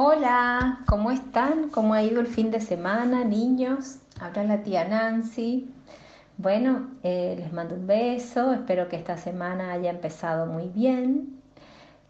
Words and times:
Hola, 0.00 0.84
¿cómo 0.86 1.10
están? 1.10 1.70
¿Cómo 1.70 1.92
ha 1.92 2.04
ido 2.04 2.20
el 2.20 2.28
fin 2.28 2.52
de 2.52 2.60
semana, 2.60 3.24
niños? 3.24 3.96
Habla 4.20 4.44
la 4.44 4.62
tía 4.62 4.84
Nancy. 4.84 5.74
Bueno, 6.36 6.90
eh, 7.02 7.34
les 7.36 7.52
mando 7.52 7.74
un 7.74 7.88
beso, 7.88 8.52
espero 8.52 8.88
que 8.88 8.94
esta 8.94 9.16
semana 9.16 9.72
haya 9.72 9.90
empezado 9.90 10.46
muy 10.46 10.68
bien. 10.68 11.40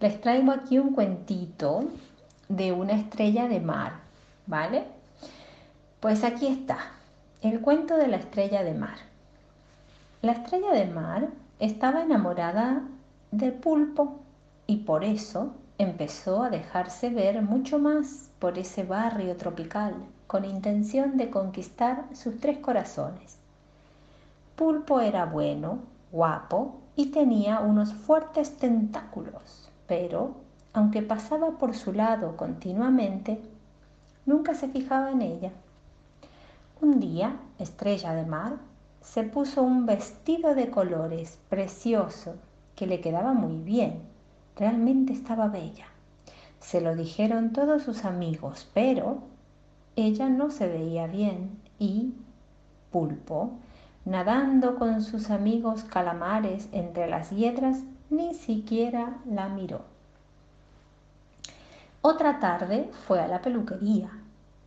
Les 0.00 0.20
traigo 0.20 0.52
aquí 0.52 0.78
un 0.78 0.92
cuentito 0.92 1.88
de 2.50 2.72
una 2.72 2.92
estrella 2.92 3.48
de 3.48 3.60
mar, 3.60 3.92
¿vale? 4.46 4.84
Pues 6.00 6.24
aquí 6.24 6.46
está, 6.46 6.76
el 7.40 7.62
cuento 7.62 7.96
de 7.96 8.08
la 8.08 8.18
estrella 8.18 8.64
de 8.64 8.74
mar. 8.74 8.98
La 10.20 10.32
estrella 10.32 10.72
de 10.72 10.88
mar 10.88 11.28
estaba 11.58 12.02
enamorada 12.02 12.82
del 13.30 13.54
pulpo 13.54 14.20
y 14.66 14.76
por 14.76 15.04
eso 15.04 15.54
empezó 15.78 16.42
a 16.42 16.50
dejarse 16.50 17.08
ver 17.08 17.40
mucho 17.40 17.78
más 17.78 18.30
por 18.40 18.58
ese 18.58 18.82
barrio 18.82 19.36
tropical 19.36 19.94
con 20.26 20.44
intención 20.44 21.16
de 21.16 21.30
conquistar 21.30 22.04
sus 22.12 22.40
tres 22.40 22.58
corazones. 22.58 23.38
Pulpo 24.56 25.00
era 25.00 25.24
bueno, 25.24 25.78
guapo 26.10 26.80
y 26.96 27.06
tenía 27.06 27.60
unos 27.60 27.94
fuertes 27.94 28.56
tentáculos, 28.56 29.70
pero, 29.86 30.34
aunque 30.72 31.00
pasaba 31.00 31.52
por 31.52 31.74
su 31.76 31.92
lado 31.92 32.36
continuamente, 32.36 33.40
nunca 34.26 34.54
se 34.54 34.68
fijaba 34.68 35.12
en 35.12 35.22
ella. 35.22 35.52
Un 36.80 36.98
día, 36.98 37.36
Estrella 37.60 38.14
de 38.14 38.26
Mar 38.26 38.56
se 39.00 39.22
puso 39.22 39.62
un 39.62 39.86
vestido 39.86 40.56
de 40.56 40.70
colores 40.70 41.38
precioso 41.48 42.34
que 42.74 42.86
le 42.86 43.00
quedaba 43.00 43.32
muy 43.32 43.58
bien 43.58 44.17
Realmente 44.58 45.12
estaba 45.12 45.46
bella. 45.46 45.86
Se 46.58 46.80
lo 46.80 46.96
dijeron 46.96 47.52
todos 47.52 47.84
sus 47.84 48.04
amigos, 48.04 48.68
pero 48.74 49.22
ella 49.94 50.28
no 50.28 50.50
se 50.50 50.66
veía 50.66 51.06
bien 51.06 51.60
y 51.78 52.12
Pulpo, 52.90 53.52
nadando 54.04 54.76
con 54.76 55.02
sus 55.02 55.30
amigos 55.30 55.84
calamares 55.84 56.68
entre 56.72 57.06
las 57.06 57.30
hiedras, 57.30 57.84
ni 58.10 58.34
siquiera 58.34 59.18
la 59.30 59.48
miró. 59.48 59.82
Otra 62.00 62.40
tarde 62.40 62.90
fue 63.06 63.20
a 63.20 63.28
la 63.28 63.42
peluquería 63.42 64.10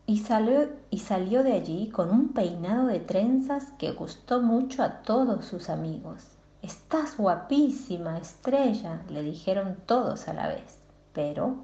y 0.05 0.19
salió, 0.19 0.69
y 0.89 0.99
salió 0.99 1.43
de 1.43 1.53
allí 1.53 1.89
con 1.89 2.11
un 2.11 2.29
peinado 2.29 2.87
de 2.87 2.99
trenzas 2.99 3.71
que 3.77 3.91
gustó 3.91 4.41
mucho 4.41 4.83
a 4.83 5.01
todos 5.01 5.45
sus 5.45 5.69
amigos. 5.69 6.23
Estás 6.61 7.17
guapísima, 7.17 8.19
estrella, 8.19 9.01
le 9.09 9.23
dijeron 9.23 9.77
todos 9.87 10.27
a 10.27 10.33
la 10.33 10.47
vez. 10.47 10.77
Pero 11.11 11.55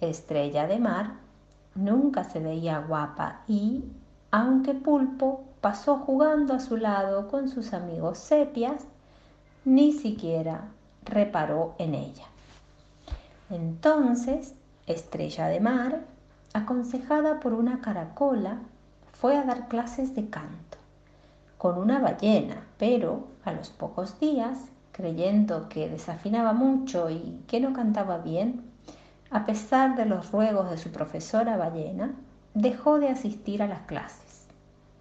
Estrella 0.00 0.68
de 0.68 0.78
Mar 0.78 1.14
nunca 1.74 2.22
se 2.24 2.38
veía 2.38 2.78
guapa 2.78 3.40
y, 3.48 3.84
aunque 4.30 4.74
Pulpo 4.74 5.42
pasó 5.60 5.96
jugando 5.96 6.54
a 6.54 6.60
su 6.60 6.76
lado 6.76 7.28
con 7.28 7.48
sus 7.48 7.72
amigos 7.72 8.18
sepias, 8.18 8.84
ni 9.64 9.92
siquiera 9.92 10.68
reparó 11.04 11.74
en 11.78 11.96
ella. 11.96 12.26
Entonces, 13.50 14.54
Estrella 14.86 15.48
de 15.48 15.58
Mar, 15.58 16.00
aconsejada 16.52 17.40
por 17.40 17.52
una 17.52 17.80
caracola, 17.80 18.58
fue 19.20 19.36
a 19.36 19.42
dar 19.42 19.68
clases 19.68 20.14
de 20.14 20.30
canto 20.30 20.79
con 21.60 21.76
una 21.76 21.98
ballena, 21.98 22.64
pero 22.78 23.28
a 23.44 23.52
los 23.52 23.68
pocos 23.68 24.18
días, 24.18 24.56
creyendo 24.92 25.68
que 25.68 25.90
desafinaba 25.90 26.54
mucho 26.54 27.10
y 27.10 27.42
que 27.46 27.60
no 27.60 27.74
cantaba 27.74 28.16
bien, 28.16 28.62
a 29.30 29.44
pesar 29.44 29.94
de 29.94 30.06
los 30.06 30.32
ruegos 30.32 30.70
de 30.70 30.78
su 30.78 30.90
profesora 30.90 31.58
ballena, 31.58 32.14
dejó 32.54 32.98
de 32.98 33.10
asistir 33.10 33.62
a 33.62 33.66
las 33.66 33.82
clases, 33.82 34.46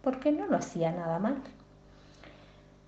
porque 0.03 0.33
no 0.33 0.47
lo 0.47 0.57
hacía 0.57 0.91
nada 0.91 1.17
mal. 1.17 1.37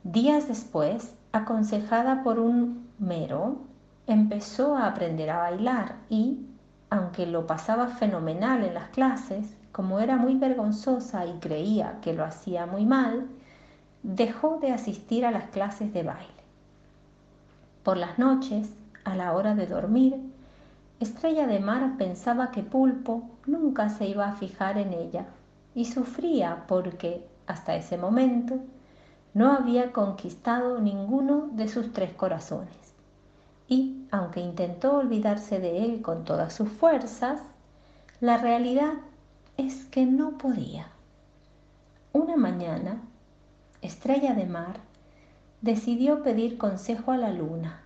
Días 0.04 0.50
después, 0.50 1.14
aconsejada 1.32 2.24
por 2.24 2.40
un 2.40 2.90
mero, 3.00 3.60
empezó 4.06 4.76
a 4.76 4.88
aprender 4.88 5.30
a 5.30 5.38
bailar 5.38 5.96
y, 6.10 6.46
aunque 6.90 7.26
lo 7.26 7.48
pasaba 7.48 7.88
fenomenal 7.88 8.66
en 8.66 8.74
las 8.74 8.90
clases, 8.90 9.56
como 9.72 10.02
era 10.02 10.18
muy 10.18 10.36
vergonzosa 10.36 11.26
y 11.26 11.40
creía 11.40 12.00
que 12.02 12.12
lo 12.12 12.26
hacía 12.26 12.66
muy 12.66 12.86
mal, 12.86 13.30
dejó 14.04 14.60
de 14.60 14.72
asistir 14.72 15.26
a 15.26 15.32
las 15.32 15.46
clases 15.46 15.94
de 15.94 16.04
baile. 16.04 16.28
Por 17.84 17.98
las 17.98 18.20
noches, 18.20 18.70
a 19.04 19.16
la 19.16 19.34
hora 19.34 19.56
de 19.56 19.68
dormir, 19.68 20.16
Estrella 21.00 21.48
de 21.48 21.60
Mar 21.60 21.98
pensaba 21.98 22.52
que 22.52 22.62
Pulpo 22.62 23.24
nunca 23.48 23.90
se 23.90 24.08
iba 24.08 24.28
a 24.28 24.36
fijar 24.36 24.78
en 24.78 24.94
ella 24.94 25.26
y 25.74 25.86
sufría 25.86 26.66
porque, 26.68 27.26
hasta 27.48 27.76
ese 27.76 27.98
momento, 27.98 28.60
no 29.34 29.52
había 29.52 29.92
conquistado 29.94 30.80
ninguno 30.80 31.50
de 31.54 31.68
sus 31.68 31.92
tres 31.94 32.14
corazones. 32.14 32.76
Y, 33.68 34.06
aunque 34.12 34.42
intentó 34.42 34.98
olvidarse 34.98 35.60
de 35.60 35.84
él 35.84 36.02
con 36.02 36.26
todas 36.26 36.54
sus 36.54 36.70
fuerzas, 36.70 37.42
la 38.20 38.38
realidad 38.38 38.94
es 39.58 39.86
que 39.86 40.06
no 40.06 40.38
podía. 40.38 40.88
Una 42.14 42.36
mañana, 42.36 43.02
estrella 43.82 44.34
de 44.34 44.46
mar, 44.46 44.80
decidió 45.62 46.24
pedir 46.24 46.58
consejo 46.58 47.12
a 47.12 47.18
la 47.18 47.32
luna. 47.32 47.82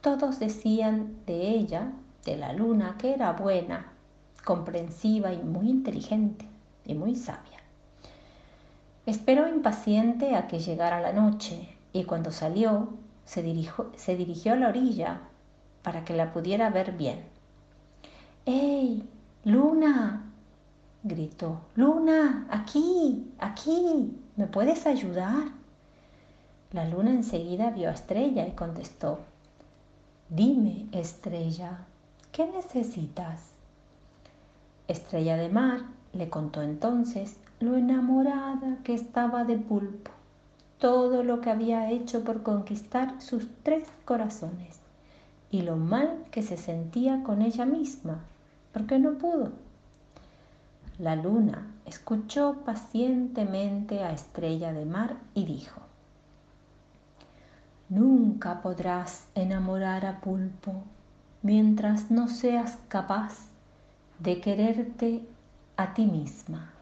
Todos 0.00 0.38
decían 0.38 1.16
de 1.26 1.48
ella, 1.50 1.92
de 2.24 2.36
la 2.36 2.52
luna, 2.52 2.96
que 2.98 3.12
era 3.14 3.32
buena, 3.32 3.92
comprensiva 4.44 5.32
y 5.32 5.38
muy 5.38 5.68
inteligente 5.68 6.46
y 6.84 6.94
muy 6.94 7.16
sabia. 7.16 7.58
Esperó 9.06 9.48
impaciente 9.48 10.36
a 10.36 10.46
que 10.46 10.60
llegara 10.60 11.00
la 11.00 11.12
noche 11.12 11.76
y 11.92 12.04
cuando 12.04 12.30
salió 12.30 12.90
se 13.24 13.42
dirigió, 13.42 13.90
se 13.96 14.16
dirigió 14.16 14.52
a 14.52 14.56
la 14.56 14.68
orilla 14.68 15.20
para 15.82 16.04
que 16.04 16.14
la 16.14 16.32
pudiera 16.32 16.70
ver 16.70 16.92
bien. 16.92 17.24
¡Ey, 18.46 19.08
luna! 19.44 20.32
gritó. 21.02 21.60
Luna, 21.74 22.46
aquí, 22.48 23.32
aquí. 23.38 24.16
¿Me 24.34 24.46
puedes 24.46 24.86
ayudar? 24.86 25.44
La 26.72 26.86
luna 26.86 27.10
enseguida 27.10 27.68
vio 27.68 27.90
a 27.90 27.92
Estrella 27.92 28.46
y 28.46 28.52
contestó, 28.52 29.20
Dime, 30.30 30.86
Estrella, 30.90 31.80
¿qué 32.32 32.46
necesitas? 32.46 33.52
Estrella 34.88 35.36
de 35.36 35.50
Mar 35.50 35.80
le 36.14 36.30
contó 36.30 36.62
entonces 36.62 37.36
lo 37.60 37.76
enamorada 37.76 38.78
que 38.84 38.94
estaba 38.94 39.44
de 39.44 39.58
Pulpo, 39.58 40.10
todo 40.78 41.22
lo 41.22 41.42
que 41.42 41.50
había 41.50 41.90
hecho 41.90 42.24
por 42.24 42.42
conquistar 42.42 43.20
sus 43.20 43.46
tres 43.62 43.86
corazones 44.06 44.80
y 45.50 45.60
lo 45.60 45.76
mal 45.76 46.24
que 46.30 46.42
se 46.42 46.56
sentía 46.56 47.22
con 47.22 47.42
ella 47.42 47.66
misma, 47.66 48.24
porque 48.72 48.98
no 48.98 49.18
pudo. 49.18 49.52
La 51.02 51.16
luna 51.16 51.66
escuchó 51.84 52.62
pacientemente 52.64 54.04
a 54.04 54.12
Estrella 54.12 54.72
de 54.72 54.84
Mar 54.84 55.16
y 55.34 55.46
dijo, 55.46 55.80
Nunca 57.88 58.62
podrás 58.62 59.26
enamorar 59.34 60.06
a 60.06 60.20
Pulpo 60.20 60.84
mientras 61.42 62.12
no 62.12 62.28
seas 62.28 62.78
capaz 62.86 63.48
de 64.20 64.40
quererte 64.40 65.26
a 65.76 65.92
ti 65.92 66.06
misma. 66.06 66.72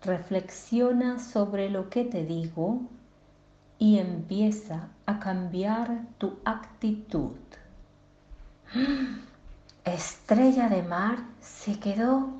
Reflexiona 0.00 1.18
sobre 1.18 1.68
lo 1.68 1.90
que 1.90 2.06
te 2.06 2.24
digo 2.24 2.80
y 3.78 3.98
empieza 3.98 4.88
a 5.04 5.18
cambiar 5.18 6.06
tu 6.16 6.38
actitud. 6.46 7.36
Estrella 9.84 10.68
de 10.68 10.80
Mar 10.84 11.18
se 11.40 11.80
quedó 11.80 12.30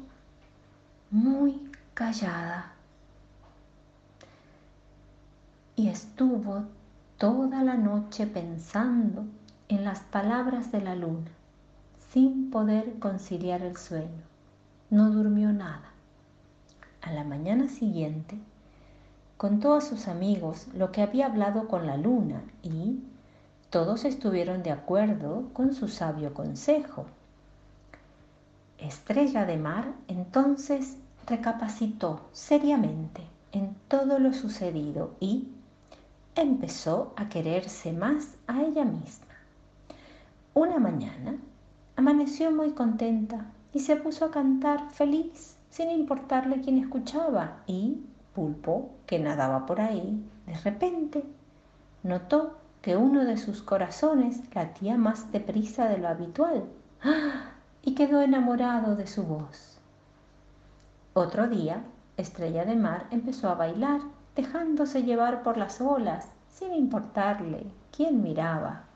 muy 1.11 1.61
callada 1.93 2.73
y 5.75 5.89
estuvo 5.89 6.63
toda 7.19 7.65
la 7.65 7.75
noche 7.75 8.29
pensando 8.29 9.25
en 9.69 9.83
las 9.83 9.99
palabras 10.01 10.71
de 10.71 10.83
la 10.83 10.95
luna, 10.95 11.33
sin 12.13 12.51
poder 12.51 13.01
conciliar 13.01 13.63
el 13.63 13.77
sueño. 13.77 14.23
No 14.91 15.11
durmió 15.11 15.53
nada. 15.53 15.91
A 17.01 17.11
la 17.11 17.25
mañana 17.25 17.69
siguiente, 17.69 18.39
contó 19.37 19.75
a 19.75 19.81
sus 19.81 20.07
amigos 20.07 20.69
lo 20.75 20.93
que 20.93 21.03
había 21.03 21.27
hablado 21.27 21.67
con 21.67 21.89
la 21.89 21.97
luna 21.97 22.41
y 22.63 23.03
todos 23.71 24.05
estuvieron 24.05 24.63
de 24.63 24.71
acuerdo 24.71 25.49
con 25.53 25.75
su 25.75 25.89
sabio 25.89 26.33
consejo. 26.35 27.07
Estrella 28.83 29.47
de 29.47 29.57
Mar 29.57 29.93
entonces 30.09 30.97
recapacitó 31.27 32.29
seriamente 32.33 33.23
en 33.53 33.75
todo 33.89 34.19
lo 34.19 34.33
sucedido 34.33 35.15
y 35.21 35.49
empezó 36.35 37.13
a 37.17 37.29
quererse 37.29 37.93
más 37.93 38.35
a 38.47 38.63
ella 38.63 38.85
misma. 38.85 39.35
Una 40.55 40.79
mañana, 40.79 41.37
amaneció 41.97 42.51
muy 42.51 42.73
contenta 42.73 43.47
y 43.73 43.81
se 43.81 43.97
puso 43.97 44.27
a 44.27 44.31
cantar 44.31 44.91
feliz, 44.91 45.57
sin 45.71 45.91
importarle 45.91 46.61
quién 46.61 46.79
escuchaba. 46.79 47.63
Y 47.67 48.03
Pulpo, 48.35 48.91
que 49.07 49.19
nadaba 49.19 49.67
por 49.67 49.81
ahí, 49.81 50.23
de 50.47 50.55
repente 50.59 51.25
notó 52.03 52.57
que 52.81 52.97
uno 52.97 53.25
de 53.25 53.37
sus 53.37 53.63
corazones 53.63 54.41
latía 54.55 54.97
más 54.97 55.31
deprisa 55.31 55.89
de 55.89 55.99
lo 55.99 56.09
habitual 56.09 56.65
¡Ah! 57.03 57.52
Quedó 58.03 58.21
enamorado 58.21 58.97
de 58.97 59.07
su 59.07 59.23
voz. 59.23 59.79
Otro 61.13 61.47
día, 61.47 61.85
Estrella 62.17 62.65
de 62.65 62.75
Mar 62.75 63.07
empezó 63.13 63.49
a 63.49 63.55
bailar, 63.55 64.01
dejándose 64.35 65.05
llevar 65.05 65.45
por 65.45 65.57
las 65.57 65.81
olas, 65.81 66.27
sin 66.49 66.75
importarle 66.75 67.65
quién 67.97 68.21
miraba. 68.21 68.87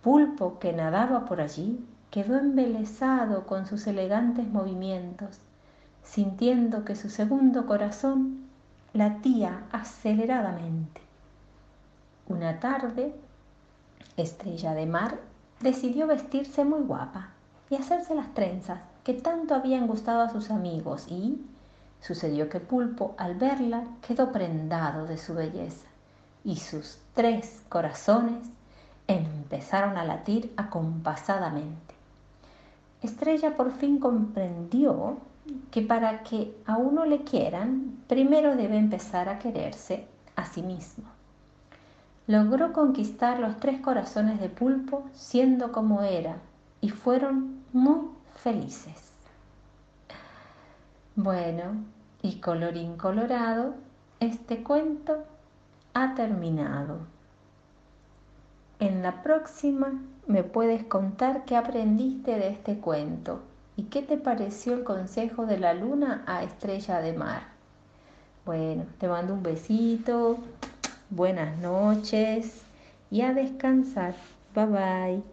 Pulpo, 0.00 0.58
que 0.58 0.72
nadaba 0.72 1.26
por 1.26 1.42
allí, 1.42 1.86
quedó 2.10 2.38
embelesado 2.38 3.44
con 3.44 3.66
sus 3.66 3.86
elegantes 3.86 4.48
movimientos, 4.48 5.42
sintiendo 6.02 6.86
que 6.86 6.96
su 6.96 7.10
segundo 7.10 7.66
corazón 7.66 8.48
latía 8.94 9.64
aceleradamente. 9.70 11.02
Una 12.26 12.58
tarde, 12.58 13.14
Estrella 14.16 14.72
de 14.72 14.86
Mar 14.86 15.18
decidió 15.60 16.06
vestirse 16.06 16.64
muy 16.64 16.80
guapa 16.80 17.32
y 17.70 17.76
hacerse 17.76 18.14
las 18.14 18.32
trenzas 18.34 18.80
que 19.04 19.14
tanto 19.14 19.54
habían 19.54 19.86
gustado 19.86 20.22
a 20.22 20.30
sus 20.30 20.50
amigos 20.50 21.06
y 21.08 21.44
sucedió 22.00 22.48
que 22.48 22.60
Pulpo 22.60 23.14
al 23.18 23.34
verla 23.34 23.84
quedó 24.06 24.32
prendado 24.32 25.06
de 25.06 25.18
su 25.18 25.34
belleza 25.34 25.86
y 26.44 26.56
sus 26.56 26.98
tres 27.14 27.62
corazones 27.68 28.48
empezaron 29.06 29.96
a 29.96 30.04
latir 30.04 30.52
acompasadamente. 30.56 31.94
Estrella 33.02 33.56
por 33.56 33.72
fin 33.72 33.98
comprendió 33.98 35.18
que 35.70 35.82
para 35.82 36.22
que 36.22 36.56
a 36.66 36.76
uno 36.76 37.04
le 37.04 37.24
quieran, 37.24 37.98
primero 38.06 38.56
debe 38.56 38.76
empezar 38.76 39.28
a 39.28 39.38
quererse 39.38 40.06
a 40.36 40.44
sí 40.44 40.62
mismo. 40.62 41.04
Logró 42.28 42.72
conquistar 42.72 43.40
los 43.40 43.58
tres 43.58 43.80
corazones 43.80 44.40
de 44.40 44.48
pulpo 44.48 45.04
siendo 45.12 45.72
como 45.72 46.02
era 46.02 46.36
y 46.82 46.90
fueron 46.90 47.62
muy 47.72 48.10
felices. 48.42 49.12
Bueno, 51.16 51.84
y 52.20 52.40
colorín 52.40 52.96
colorado, 52.98 53.74
este 54.20 54.62
cuento 54.62 55.24
ha 55.94 56.14
terminado. 56.14 56.98
En 58.80 59.02
la 59.02 59.22
próxima 59.22 60.02
me 60.26 60.42
puedes 60.42 60.84
contar 60.84 61.44
qué 61.44 61.56
aprendiste 61.56 62.32
de 62.38 62.48
este 62.48 62.78
cuento 62.78 63.40
y 63.76 63.84
qué 63.84 64.02
te 64.02 64.16
pareció 64.16 64.74
el 64.74 64.84
consejo 64.84 65.46
de 65.46 65.58
la 65.58 65.74
luna 65.74 66.24
a 66.26 66.42
Estrella 66.42 67.00
de 67.00 67.12
Mar. 67.12 67.42
Bueno, 68.44 68.86
te 68.98 69.06
mando 69.06 69.34
un 69.34 69.42
besito, 69.42 70.38
buenas 71.10 71.56
noches 71.58 72.62
y 73.10 73.22
a 73.22 73.32
descansar. 73.32 74.14
Bye 74.54 74.66
bye. 74.66 75.22